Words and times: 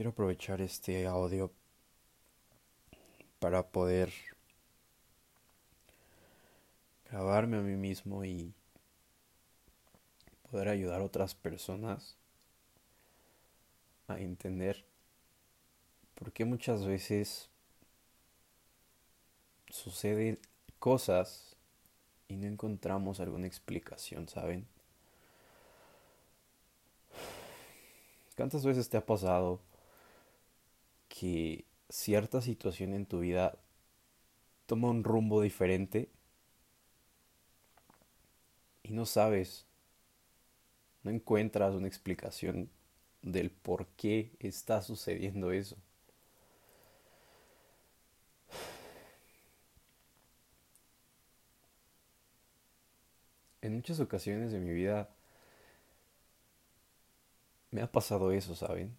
quiero 0.00 0.12
aprovechar 0.12 0.62
este 0.62 1.06
audio 1.06 1.52
para 3.38 3.68
poder 3.68 4.10
grabarme 7.10 7.58
a 7.58 7.60
mí 7.60 7.76
mismo 7.76 8.24
y 8.24 8.54
poder 10.50 10.68
ayudar 10.68 11.02
a 11.02 11.04
otras 11.04 11.34
personas 11.34 12.16
a 14.08 14.18
entender 14.18 14.86
por 16.14 16.32
qué 16.32 16.46
muchas 16.46 16.86
veces 16.86 17.50
suceden 19.68 20.38
cosas 20.78 21.56
y 22.26 22.36
no 22.36 22.46
encontramos 22.46 23.20
alguna 23.20 23.46
explicación, 23.46 24.30
¿saben? 24.30 24.66
¿Cuántas 28.34 28.64
veces 28.64 28.88
te 28.88 28.96
ha 28.96 29.04
pasado 29.04 29.60
que 31.20 31.66
cierta 31.90 32.40
situación 32.40 32.94
en 32.94 33.04
tu 33.04 33.20
vida 33.20 33.58
toma 34.64 34.88
un 34.88 35.04
rumbo 35.04 35.42
diferente 35.42 36.08
y 38.82 38.92
no 38.92 39.04
sabes, 39.04 39.66
no 41.02 41.10
encuentras 41.10 41.74
una 41.74 41.88
explicación 41.88 42.70
del 43.20 43.50
por 43.50 43.86
qué 43.98 44.32
está 44.40 44.80
sucediendo 44.80 45.52
eso? 45.52 45.76
En 53.62 53.74
muchas 53.74 54.00
ocasiones 54.00 54.52
de 54.52 54.58
mi 54.58 54.70
vida 54.72 55.08
me 57.72 57.82
ha 57.82 57.90
pasado 57.90 58.32
eso, 58.32 58.54
¿saben? 58.54 58.96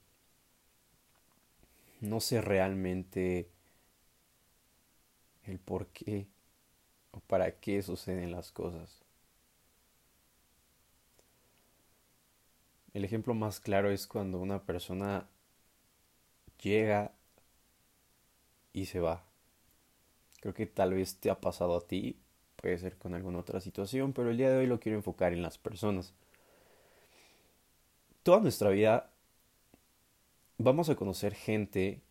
No 2.01 2.19
sé 2.19 2.41
realmente 2.41 3.49
el 5.43 5.59
por 5.59 5.87
qué 5.87 6.27
o 7.11 7.19
para 7.19 7.59
qué 7.59 7.81
suceden 7.81 8.31
las 8.31 8.51
cosas. 8.51 9.01
El 12.93 13.05
ejemplo 13.05 13.33
más 13.33 13.59
claro 13.59 13.89
es 13.89 14.07
cuando 14.07 14.39
una 14.39 14.63
persona 14.63 15.29
llega 16.61 17.13
y 18.73 18.85
se 18.85 18.99
va. 18.99 19.23
Creo 20.41 20.53
que 20.53 20.65
tal 20.65 20.93
vez 20.93 21.17
te 21.17 21.29
ha 21.29 21.39
pasado 21.39 21.77
a 21.77 21.87
ti, 21.87 22.19
puede 22.55 22.77
ser 22.79 22.97
con 22.97 23.13
alguna 23.13 23.39
otra 23.39 23.61
situación, 23.61 24.11
pero 24.11 24.31
el 24.31 24.37
día 24.37 24.49
de 24.49 24.57
hoy 24.57 24.67
lo 24.67 24.79
quiero 24.79 24.97
enfocar 24.97 25.33
en 25.33 25.43
las 25.43 25.57
personas 25.57 26.13
toda 28.23 28.39
nuestra 28.39 28.69
vida 28.69 29.10
vamos 30.63 30.89
a 30.89 30.95
conocer 30.95 31.33
gente 31.33 32.01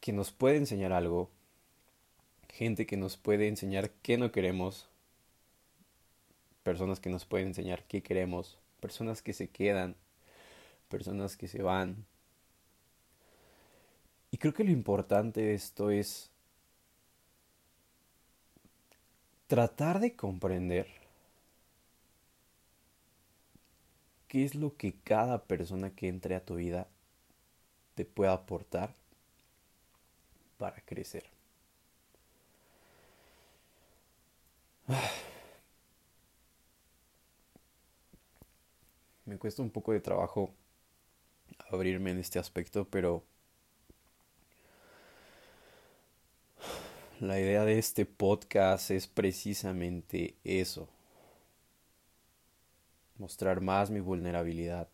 que 0.00 0.12
nos 0.12 0.32
puede 0.32 0.56
enseñar 0.56 0.92
algo, 0.92 1.30
gente 2.48 2.86
que 2.86 2.96
nos 2.96 3.16
puede 3.16 3.48
enseñar 3.48 3.90
qué 4.02 4.18
no 4.18 4.32
queremos, 4.32 4.88
personas 6.62 7.00
que 7.00 7.10
nos 7.10 7.24
pueden 7.24 7.48
enseñar 7.48 7.84
qué 7.84 8.02
queremos, 8.02 8.58
personas 8.80 9.22
que 9.22 9.32
se 9.32 9.48
quedan, 9.48 9.96
personas 10.88 11.36
que 11.36 11.48
se 11.48 11.62
van. 11.62 12.04
Y 14.30 14.38
creo 14.38 14.54
que 14.54 14.64
lo 14.64 14.70
importante 14.70 15.40
de 15.40 15.54
esto 15.54 15.90
es 15.90 16.30
tratar 19.46 20.00
de 20.00 20.14
comprender 20.14 20.99
qué 24.30 24.44
es 24.44 24.54
lo 24.54 24.76
que 24.76 24.94
cada 24.94 25.42
persona 25.42 25.90
que 25.90 26.06
entre 26.06 26.36
a 26.36 26.44
tu 26.44 26.54
vida 26.54 26.86
te 27.96 28.04
puede 28.04 28.30
aportar 28.30 28.94
para 30.56 30.80
crecer. 30.82 31.24
Me 39.24 39.36
cuesta 39.36 39.62
un 39.62 39.70
poco 39.70 39.92
de 39.92 39.98
trabajo 39.98 40.54
abrirme 41.68 42.12
en 42.12 42.18
este 42.18 42.38
aspecto, 42.38 42.86
pero 42.88 43.24
la 47.18 47.40
idea 47.40 47.64
de 47.64 47.80
este 47.80 48.06
podcast 48.06 48.92
es 48.92 49.08
precisamente 49.08 50.36
eso 50.44 50.88
mostrar 53.20 53.60
más 53.60 53.90
mi 53.90 54.00
vulnerabilidad. 54.00 54.88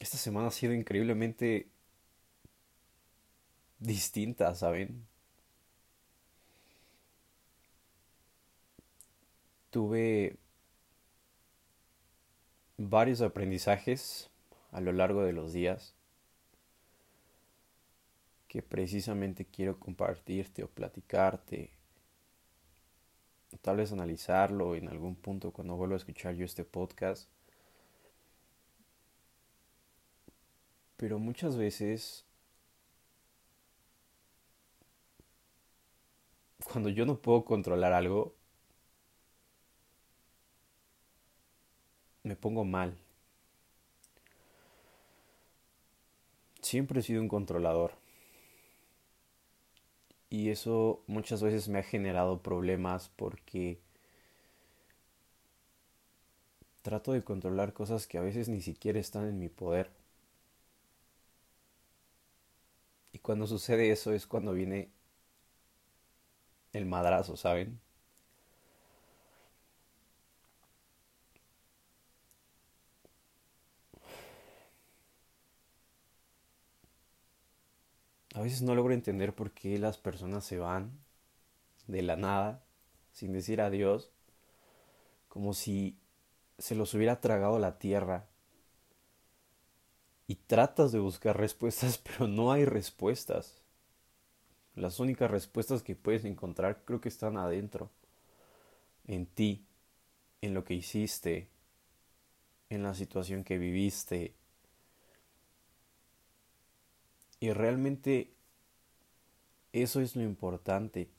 Esta 0.00 0.18
semana 0.18 0.48
ha 0.48 0.50
sido 0.50 0.74
increíblemente 0.74 1.68
distinta, 3.78 4.54
¿saben? 4.54 5.06
Tuve 9.70 10.36
varios 12.76 13.20
aprendizajes 13.20 14.30
a 14.72 14.80
lo 14.80 14.92
largo 14.92 15.22
de 15.22 15.32
los 15.32 15.52
días 15.52 15.94
que 18.54 18.62
precisamente 18.62 19.44
quiero 19.46 19.80
compartirte 19.80 20.62
o 20.62 20.68
platicarte, 20.68 21.72
tal 23.62 23.78
vez 23.78 23.90
analizarlo 23.90 24.76
en 24.76 24.86
algún 24.88 25.16
punto 25.16 25.50
cuando 25.50 25.74
vuelva 25.74 25.94
a 25.94 25.96
escuchar 25.96 26.36
yo 26.36 26.44
este 26.44 26.62
podcast. 26.62 27.28
Pero 30.96 31.18
muchas 31.18 31.56
veces, 31.56 32.24
cuando 36.70 36.90
yo 36.90 37.04
no 37.06 37.16
puedo 37.20 37.44
controlar 37.44 37.92
algo, 37.92 38.36
me 42.22 42.36
pongo 42.36 42.64
mal. 42.64 42.96
Siempre 46.62 47.00
he 47.00 47.02
sido 47.02 47.20
un 47.20 47.26
controlador. 47.26 48.03
Y 50.34 50.50
eso 50.50 51.04
muchas 51.06 51.40
veces 51.44 51.68
me 51.68 51.78
ha 51.78 51.84
generado 51.84 52.42
problemas 52.42 53.08
porque 53.14 53.78
trato 56.82 57.12
de 57.12 57.24
controlar 57.24 57.72
cosas 57.72 58.06
que 58.06 58.16
a 58.16 58.20
veces 58.20 58.48
ni 58.48 58.60
siquiera 58.60 59.00
están 59.00 59.26
en 59.26 59.40
mi 59.40 59.48
poder. 59.48 59.90
Y 63.12 63.18
cuando 63.20 63.46
sucede 63.46 63.90
eso 63.90 64.12
es 64.12 64.26
cuando 64.26 64.52
viene 64.52 64.90
el 66.74 66.84
madrazo, 66.84 67.38
¿saben? 67.38 67.80
A 78.34 78.40
veces 78.40 78.62
no 78.62 78.74
logro 78.74 78.92
entender 78.92 79.32
por 79.32 79.52
qué 79.52 79.78
las 79.78 79.96
personas 79.96 80.44
se 80.44 80.58
van 80.58 80.90
de 81.86 82.02
la 82.02 82.16
nada, 82.16 82.64
sin 83.12 83.32
decir 83.32 83.60
adiós, 83.60 84.10
como 85.28 85.54
si 85.54 85.96
se 86.58 86.74
los 86.74 86.94
hubiera 86.94 87.20
tragado 87.20 87.60
la 87.60 87.78
tierra. 87.78 88.26
Y 90.26 90.34
tratas 90.34 90.90
de 90.90 90.98
buscar 90.98 91.36
respuestas, 91.38 91.98
pero 91.98 92.26
no 92.26 92.50
hay 92.50 92.64
respuestas. 92.64 93.62
Las 94.74 94.98
únicas 94.98 95.30
respuestas 95.30 95.84
que 95.84 95.94
puedes 95.94 96.24
encontrar 96.24 96.82
creo 96.84 97.00
que 97.00 97.08
están 97.08 97.36
adentro, 97.36 97.88
en 99.06 99.26
ti, 99.26 99.64
en 100.40 100.54
lo 100.54 100.64
que 100.64 100.74
hiciste, 100.74 101.46
en 102.68 102.82
la 102.82 102.94
situación 102.94 103.44
que 103.44 103.58
viviste, 103.58 104.34
y 107.44 107.52
realmente 107.52 108.33
eso 109.74 110.00
es 110.00 110.14
lo 110.16 110.22
importante. 110.22 111.10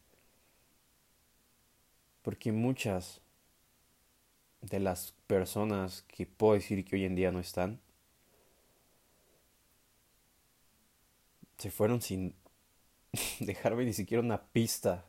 Porque 2.22 2.52
muchas 2.52 3.22
de 4.62 4.80
las 4.80 5.14
personas 5.28 6.04
que 6.08 6.26
puedo 6.26 6.54
decir 6.54 6.86
que 6.86 6.96
hoy 6.96 7.06
en 7.06 7.16
día 7.16 7.32
no 7.32 7.40
están, 7.40 7.80
se 11.58 11.70
fueron 11.70 12.02
sin 12.02 12.34
dejarme 13.42 13.86
ni 13.86 13.94
siquiera 13.94 14.24
una 14.24 14.42
pista 14.42 15.06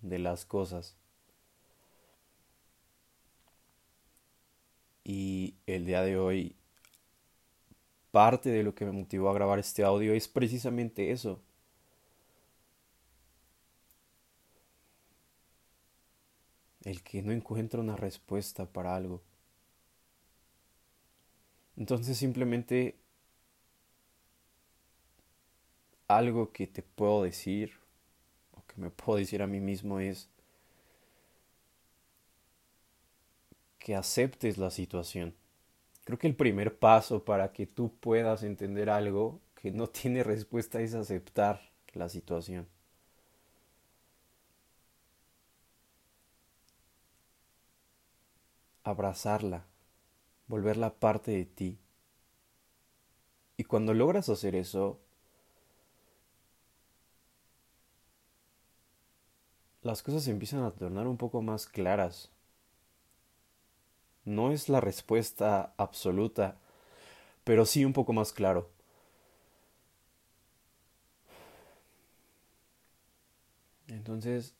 de 0.00 0.18
las 0.18 0.46
cosas. 0.46 0.96
Y 5.04 5.54
el 5.66 5.84
día 5.84 6.02
de 6.02 6.16
hoy 6.16 6.56
parte 8.10 8.50
de 8.50 8.62
lo 8.62 8.74
que 8.74 8.84
me 8.84 8.92
motivó 8.92 9.30
a 9.30 9.34
grabar 9.34 9.58
este 9.58 9.84
audio 9.84 10.14
es 10.14 10.28
precisamente 10.28 11.10
eso. 11.12 11.42
El 16.84 17.02
que 17.02 17.22
no 17.22 17.32
encuentra 17.32 17.80
una 17.80 17.96
respuesta 17.96 18.66
para 18.66 18.94
algo. 18.96 19.22
Entonces 21.76 22.16
simplemente 22.18 22.96
algo 26.08 26.52
que 26.52 26.66
te 26.66 26.82
puedo 26.82 27.22
decir 27.22 27.72
o 28.52 28.64
que 28.66 28.80
me 28.80 28.90
puedo 28.90 29.18
decir 29.18 29.42
a 29.42 29.46
mí 29.46 29.60
mismo 29.60 30.00
es 30.00 30.28
que 33.78 33.94
aceptes 33.94 34.58
la 34.58 34.70
situación. 34.70 35.34
Creo 36.04 36.18
que 36.18 36.26
el 36.26 36.34
primer 36.34 36.78
paso 36.78 37.24
para 37.24 37.52
que 37.52 37.66
tú 37.66 37.94
puedas 38.00 38.42
entender 38.42 38.90
algo 38.90 39.40
que 39.54 39.70
no 39.70 39.86
tiene 39.90 40.22
respuesta 40.22 40.80
es 40.80 40.94
aceptar 40.94 41.70
la 41.94 42.08
situación. 42.08 42.66
Abrazarla, 48.90 49.64
volverla 50.48 50.90
parte 51.06 51.30
de 51.32 51.46
ti. 51.46 51.78
Y 53.56 53.62
cuando 53.62 53.94
logras 53.94 54.28
hacer 54.28 54.56
eso, 54.56 54.98
las 59.82 60.02
cosas 60.02 60.26
empiezan 60.28 60.62
a 60.62 60.70
tornar 60.70 61.06
un 61.06 61.18
poco 61.18 61.42
más 61.42 61.66
claras. 61.66 62.30
No 64.24 64.50
es 64.50 64.70
la 64.70 64.80
respuesta 64.80 65.74
absoluta, 65.76 66.56
pero 67.44 67.66
sí 67.66 67.84
un 67.84 67.92
poco 67.94 68.12
más 68.14 68.32
claro. 68.32 68.70
Entonces, 73.88 74.54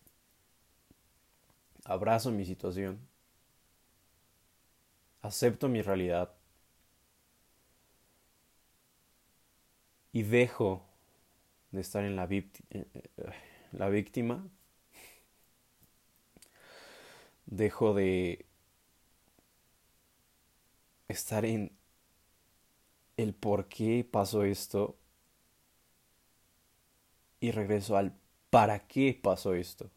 abrazo 1.85 2.31
mi 2.31 2.45
situación, 2.47 2.99
acepto 5.23 5.69
mi 5.69 5.83
realidad 5.83 6.31
y 10.13 10.23
dejo 10.23 10.85
de 11.73 11.81
estar 11.83 12.05
en 12.05 12.17
la, 12.17 12.27
eh, 12.31 12.47
eh, 12.71 12.87
la 13.73 13.89
víctima, 13.89 14.49
dejo 17.47 17.93
de 17.95 18.47
estar 21.09 21.45
en 21.45 21.73
el 23.17 23.35
por 23.35 23.69
qué 23.69 24.05
pasó 24.11 24.43
esto 24.45 24.97
y 27.41 27.51
regreso 27.51 27.97
al 27.97 28.15
para 28.51 28.87
qué 28.87 29.19
pasó 29.21 29.55
esto. 29.55 29.91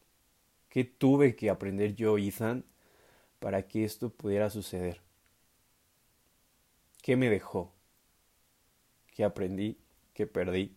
¿Qué 0.70 0.84
tuve 0.86 1.36
que 1.36 1.50
aprender 1.50 1.96
yo, 1.96 2.18
Ethan, 2.18 2.66
para 3.40 3.68
que 3.68 3.84
esto 3.86 4.10
pudiera 4.12 4.50
suceder? 4.50 5.02
¿Qué 7.04 7.16
me 7.16 7.30
dejó? 7.30 7.72
¿Qué 9.14 9.24
aprendí? 9.24 9.78
¿Qué 10.16 10.26
perdí? 10.26 10.76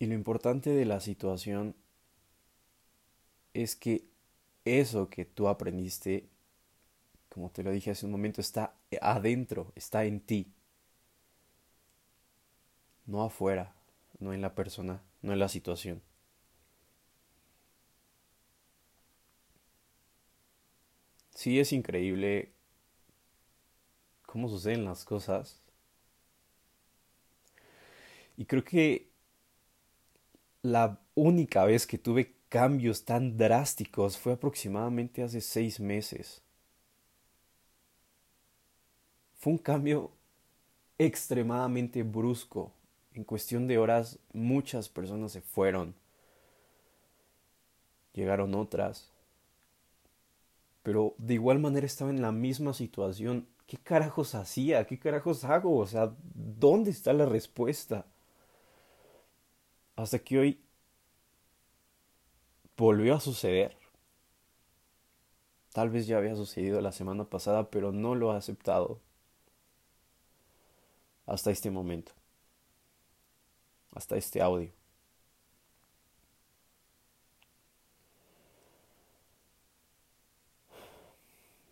Y 0.00 0.06
lo 0.06 0.14
importante 0.14 0.70
de 0.70 0.84
la 0.84 0.98
situación 0.98 1.76
es 3.54 3.76
que 3.76 4.04
eso 4.64 5.08
que 5.08 5.24
tú 5.24 5.48
aprendiste 5.48 6.28
como 7.28 7.50
te 7.50 7.62
lo 7.62 7.70
dije 7.70 7.90
hace 7.92 8.04
un 8.06 8.12
momento, 8.12 8.40
está 8.40 8.74
adentro, 9.00 9.72
está 9.76 10.04
en 10.04 10.20
ti. 10.20 10.52
No 13.06 13.24
afuera, 13.24 13.74
no 14.20 14.32
en 14.32 14.40
la 14.40 14.54
persona, 14.54 15.02
no 15.22 15.32
en 15.32 15.38
la 15.40 15.48
situación. 15.48 16.00
Sí 21.34 21.58
es 21.58 21.72
increíble 21.72 22.52
cómo 24.28 24.46
suceden 24.46 24.84
las 24.84 25.06
cosas. 25.06 25.58
Y 28.36 28.44
creo 28.44 28.62
que 28.62 29.08
la 30.60 31.00
única 31.14 31.64
vez 31.64 31.86
que 31.86 31.96
tuve 31.96 32.36
cambios 32.50 33.06
tan 33.06 33.38
drásticos 33.38 34.18
fue 34.18 34.34
aproximadamente 34.34 35.22
hace 35.22 35.40
seis 35.40 35.80
meses. 35.80 36.42
Fue 39.38 39.54
un 39.54 39.58
cambio 39.58 40.12
extremadamente 40.98 42.02
brusco. 42.02 42.70
En 43.14 43.24
cuestión 43.24 43.66
de 43.66 43.78
horas 43.78 44.18
muchas 44.34 44.90
personas 44.90 45.32
se 45.32 45.40
fueron. 45.40 45.94
Llegaron 48.12 48.54
otras. 48.54 49.10
Pero 50.82 51.14
de 51.16 51.34
igual 51.34 51.60
manera 51.60 51.86
estaba 51.86 52.10
en 52.10 52.20
la 52.20 52.30
misma 52.30 52.74
situación. 52.74 53.46
¿Qué 53.68 53.76
carajos 53.76 54.34
hacía? 54.34 54.86
¿Qué 54.86 54.98
carajos 54.98 55.44
hago? 55.44 55.76
O 55.76 55.86
sea, 55.86 56.10
¿dónde 56.34 56.90
está 56.90 57.12
la 57.12 57.26
respuesta? 57.26 58.06
Hasta 59.96 60.18
que 60.20 60.38
hoy 60.38 60.60
volvió 62.78 63.14
a 63.14 63.20
suceder. 63.20 63.76
Tal 65.74 65.90
vez 65.90 66.06
ya 66.06 66.16
había 66.16 66.34
sucedido 66.34 66.80
la 66.80 66.92
semana 66.92 67.24
pasada, 67.24 67.70
pero 67.70 67.92
no 67.92 68.14
lo 68.14 68.32
ha 68.32 68.38
aceptado 68.38 69.00
hasta 71.26 71.50
este 71.50 71.70
momento, 71.70 72.12
hasta 73.92 74.16
este 74.16 74.40
audio. 74.40 74.72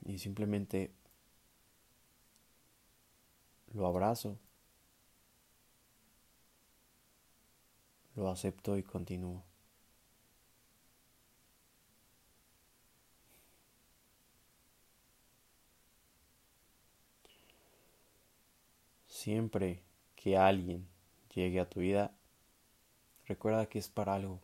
Y 0.05 0.19
simplemente 0.19 0.93
lo 3.76 3.87
abrazo, 3.87 4.38
lo 8.17 8.28
acepto 8.31 8.76
y 8.76 8.82
continúo. 8.82 9.44
Siempre 19.06 19.82
que 20.14 20.37
alguien 20.37 20.87
llegue 21.34 21.61
a 21.61 21.69
tu 21.69 21.81
vida, 21.81 22.12
recuerda 23.26 23.67
que 23.67 23.78
es 23.78 23.88
para 23.90 24.14
algo. 24.14 24.40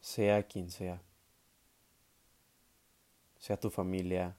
Sea 0.00 0.42
quien 0.42 0.70
sea. 0.70 1.00
Sea 3.38 3.58
tu 3.58 3.70
familia, 3.70 4.36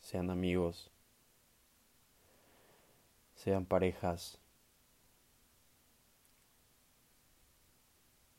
sean 0.00 0.30
amigos, 0.30 0.90
sean 3.34 3.64
parejas. 3.66 4.38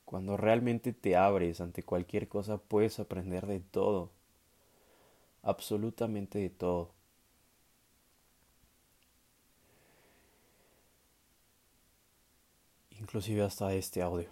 Cuando 0.06 0.38
realmente 0.38 0.94
te 0.94 1.16
abres 1.16 1.60
ante 1.60 1.82
cualquier 1.82 2.28
cosa, 2.28 2.60
puedes 2.60 3.00
aprender 3.00 3.48
de 3.48 3.62
todo 3.62 4.12
absolutamente 5.44 6.40
de 6.40 6.50
todo. 6.50 6.94
Inclusive 12.92 13.42
hasta 13.42 13.74
este 13.74 14.02
audio. 14.02 14.30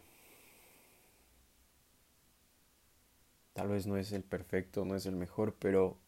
Tal 3.53 3.67
vez 3.67 3.85
no 3.85 3.95
es 3.95 4.11
el 4.11 4.23
perfecto, 4.23 4.85
no 4.85 4.95
es 4.95 5.05
el 5.05 5.15
mejor, 5.15 5.53
pero 5.59 5.99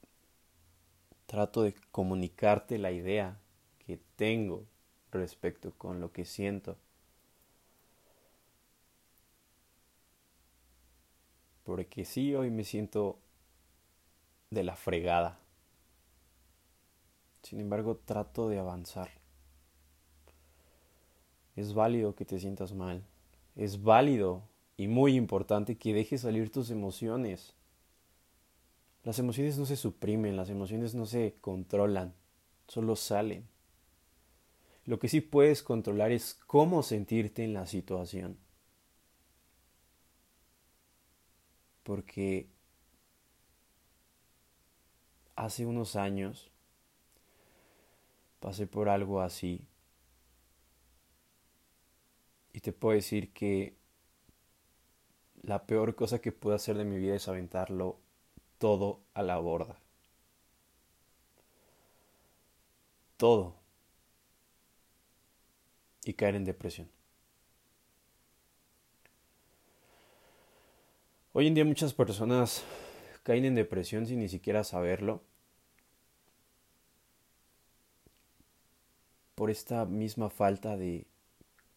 trato 1.31 1.63
de 1.63 1.73
comunicarte 1.91 2.77
la 2.77 2.91
idea 2.91 3.39
que 3.85 3.97
tengo 4.17 4.65
respecto 5.13 5.71
con 5.77 6.01
lo 6.01 6.11
que 6.11 6.25
siento. 6.25 6.75
Porque 11.63 12.03
sí, 12.03 12.35
hoy 12.35 12.51
me 12.51 12.65
siento 12.65 13.17
de 14.49 14.65
la 14.65 14.75
fregada. 14.75 15.39
Sin 17.43 17.61
embargo, 17.61 17.95
trato 17.95 18.49
de 18.49 18.59
avanzar. 18.59 19.09
Es 21.55 21.73
válido 21.73 22.13
que 22.13 22.25
te 22.25 22.41
sientas 22.41 22.73
mal. 22.73 23.05
Es 23.55 23.81
válido 23.81 24.43
y 24.75 24.89
muy 24.89 25.15
importante 25.15 25.77
que 25.77 25.93
dejes 25.93 26.19
salir 26.19 26.51
tus 26.51 26.71
emociones. 26.71 27.55
Las 29.03 29.17
emociones 29.17 29.57
no 29.57 29.65
se 29.65 29.75
suprimen, 29.75 30.35
las 30.35 30.49
emociones 30.49 30.93
no 30.93 31.05
se 31.05 31.35
controlan, 31.41 32.13
solo 32.67 32.95
salen. 32.95 33.47
Lo 34.85 34.99
que 34.99 35.07
sí 35.07 35.21
puedes 35.21 35.63
controlar 35.63 36.11
es 36.11 36.35
cómo 36.47 36.83
sentirte 36.83 37.43
en 37.43 37.53
la 37.53 37.65
situación. 37.65 38.37
Porque 41.83 42.47
hace 45.35 45.65
unos 45.65 45.95
años 45.95 46.51
pasé 48.39 48.67
por 48.67 48.89
algo 48.89 49.21
así 49.21 49.65
y 52.53 52.59
te 52.59 52.73
puedo 52.73 52.95
decir 52.95 53.33
que 53.33 53.75
la 55.41 55.65
peor 55.65 55.95
cosa 55.95 56.19
que 56.19 56.31
pude 56.31 56.55
hacer 56.55 56.77
de 56.77 56.85
mi 56.85 56.97
vida 56.97 57.15
es 57.15 57.27
aventarlo 57.27 58.00
todo 58.61 58.99
a 59.15 59.23
la 59.23 59.39
borda. 59.39 59.79
Todo. 63.17 63.55
Y 66.05 66.13
caer 66.13 66.35
en 66.35 66.45
depresión. 66.45 66.87
Hoy 71.33 71.47
en 71.47 71.55
día 71.55 71.65
muchas 71.65 71.95
personas 71.95 72.63
caen 73.23 73.45
en 73.45 73.55
depresión 73.55 74.05
sin 74.05 74.19
ni 74.19 74.29
siquiera 74.29 74.63
saberlo. 74.63 75.23
Por 79.33 79.49
esta 79.49 79.85
misma 79.85 80.29
falta 80.29 80.77
de 80.77 81.07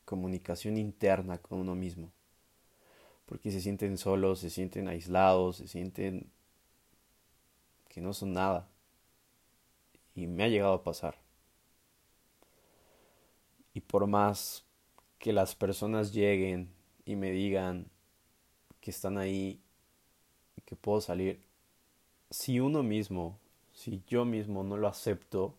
comunicación 0.04 0.76
interna 0.76 1.38
con 1.38 1.60
uno 1.60 1.74
mismo. 1.74 2.12
Porque 3.24 3.50
se 3.50 3.62
sienten 3.62 3.96
solos, 3.96 4.40
se 4.40 4.50
sienten 4.50 4.88
aislados, 4.88 5.56
se 5.56 5.66
sienten 5.66 6.30
que 7.94 8.00
no 8.00 8.12
son 8.12 8.32
nada. 8.32 8.68
Y 10.16 10.26
me 10.26 10.42
ha 10.42 10.48
llegado 10.48 10.74
a 10.74 10.82
pasar. 10.82 11.16
Y 13.72 13.80
por 13.80 14.08
más 14.08 14.64
que 15.20 15.32
las 15.32 15.54
personas 15.54 16.12
lleguen 16.12 16.74
y 17.04 17.14
me 17.14 17.30
digan 17.30 17.86
que 18.80 18.90
están 18.90 19.16
ahí 19.16 19.60
y 20.56 20.62
que 20.62 20.74
puedo 20.74 21.00
salir, 21.00 21.40
si 22.30 22.58
uno 22.58 22.82
mismo, 22.82 23.38
si 23.72 24.02
yo 24.08 24.24
mismo 24.24 24.64
no 24.64 24.76
lo 24.76 24.88
acepto, 24.88 25.54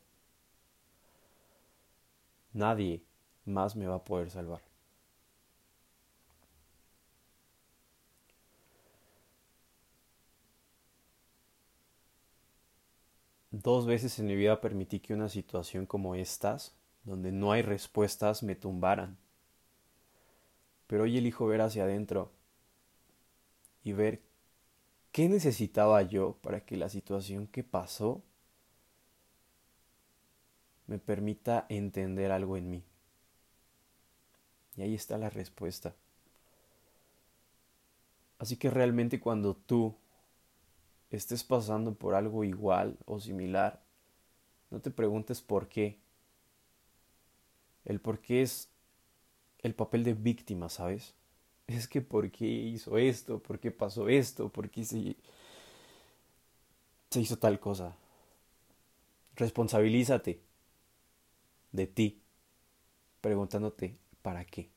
nadie 2.52 3.02
más 3.46 3.78
me 3.78 3.88
va 3.88 3.96
a 3.96 4.04
poder 4.04 4.30
salvar. 4.30 4.62
Dos 13.64 13.86
veces 13.86 14.20
en 14.20 14.26
mi 14.26 14.36
vida 14.36 14.60
permití 14.60 15.00
que 15.00 15.14
una 15.14 15.30
situación 15.30 15.86
como 15.86 16.14
estas, 16.16 16.76
donde 17.06 17.32
no 17.32 17.54
hay 17.54 17.62
respuestas, 17.62 18.44
me 18.44 18.54
tumbaran. 18.54 19.18
Pero 20.88 21.04
hoy 21.04 21.18
elijo 21.18 21.48
ver 21.48 21.62
hacia 21.62 21.84
adentro 21.84 22.34
y 23.82 23.94
ver 23.94 24.22
qué 25.14 25.30
necesitaba 25.30 26.02
yo 26.02 26.34
para 26.42 26.66
que 26.66 26.76
la 26.76 26.90
situación 26.90 27.48
que 27.48 27.64
pasó 27.64 28.22
me 30.86 31.00
permita 31.00 31.66
entender 31.70 32.34
algo 32.34 32.58
en 32.58 32.70
mí. 32.70 32.84
Y 34.76 34.82
ahí 34.82 34.96
está 34.96 35.18
la 35.18 35.30
respuesta. 35.30 35.96
Así 38.38 38.58
que 38.58 38.70
realmente 38.70 39.22
cuando 39.22 39.56
tú 39.56 39.96
estés 41.18 41.44
pasando 41.44 41.96
por 41.96 42.16
algo 42.16 42.44
igual 42.44 42.98
o 43.06 43.20
similar, 43.20 43.82
no 44.72 44.82
te 44.82 44.92
preguntes 44.92 45.42
por 45.42 45.68
qué. 45.70 46.00
El 47.86 48.02
por 48.02 48.20
qué 48.20 48.42
es 48.42 48.70
el 49.60 49.76
papel 49.76 50.04
de 50.04 50.14
víctima, 50.14 50.70
¿sabes? 50.70 51.16
Es 51.68 51.88
que 51.88 52.02
por 52.02 52.32
qué 52.32 52.46
hizo 52.46 52.98
esto, 52.98 53.40
por 53.42 53.60
qué 53.60 53.72
pasó 53.72 54.10
esto, 54.10 54.50
por 54.50 54.70
qué 54.70 54.86
se, 54.86 55.16
se 57.10 57.22
hizo 57.22 57.38
tal 57.38 57.60
cosa. 57.60 57.96
Responsabilízate 59.36 60.42
de 61.72 61.86
ti, 61.88 62.22
preguntándote 63.22 63.98
para 64.22 64.46
qué. 64.46 64.75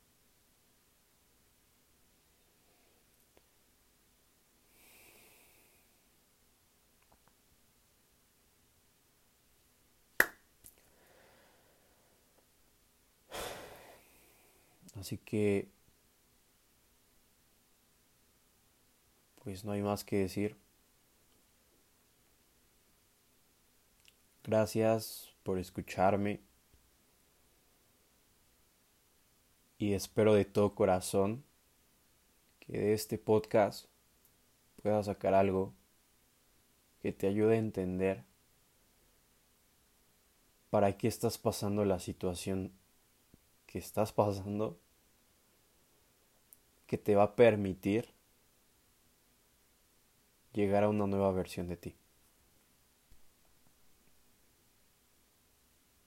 Así 14.98 15.18
que, 15.18 15.68
pues 19.42 19.64
no 19.64 19.72
hay 19.72 19.82
más 19.82 20.04
que 20.04 20.18
decir. 20.18 20.56
Gracias 24.44 25.32
por 25.42 25.58
escucharme 25.58 26.40
y 29.78 29.92
espero 29.92 30.34
de 30.34 30.44
todo 30.44 30.74
corazón 30.74 31.44
que 32.60 32.72
de 32.72 32.94
este 32.94 33.18
podcast 33.18 33.86
puedas 34.82 35.06
sacar 35.06 35.34
algo 35.34 35.74
que 37.02 37.12
te 37.12 37.28
ayude 37.28 37.54
a 37.54 37.58
entender 37.58 38.24
para 40.70 40.96
qué 40.96 41.08
estás 41.08 41.38
pasando 41.38 41.84
la 41.84 42.00
situación 42.00 42.72
que 43.66 43.78
estás 43.78 44.12
pasando 44.12 44.78
que 46.88 46.98
te 46.98 47.14
va 47.14 47.22
a 47.24 47.36
permitir 47.36 48.08
llegar 50.52 50.84
a 50.84 50.88
una 50.88 51.06
nueva 51.06 51.32
versión 51.32 51.68
de 51.68 51.76
ti. 51.76 51.96